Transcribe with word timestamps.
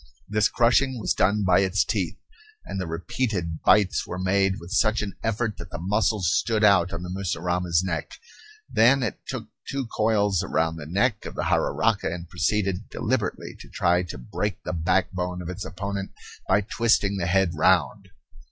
This 0.27 0.49
crushing 0.49 0.99
was 0.99 1.13
done 1.13 1.43
by 1.43 1.59
its 1.59 1.83
teeth; 1.85 2.17
and 2.65 2.81
the 2.81 2.87
repeated 2.87 3.61
bites 3.61 4.07
were 4.07 4.17
made 4.17 4.59
with 4.59 4.71
such 4.71 5.03
effort 5.23 5.57
that 5.59 5.69
the 5.69 5.77
muscles 5.77 6.33
stood 6.33 6.63
out 6.63 6.91
on 6.91 7.03
the 7.03 7.09
mussurama's 7.11 7.83
neck. 7.83 8.13
Then 8.67 9.03
it 9.03 9.19
took 9.27 9.49
two 9.69 9.85
coils 9.95 10.43
round 10.43 10.79
the 10.79 10.87
neck 10.87 11.27
of 11.27 11.35
the 11.35 11.43
jararaca 11.43 12.11
and 12.11 12.27
proceeded 12.27 12.89
deliberately 12.89 13.55
to 13.59 13.69
try 13.69 14.01
to 14.01 14.17
break 14.17 14.63
the 14.63 14.73
backbone 14.73 15.39
of 15.39 15.49
its 15.49 15.63
opponent 15.65 16.13
by 16.47 16.61
twisting 16.61 17.17
the 17.17 17.27
head 17.27 17.51
round. 17.53 18.07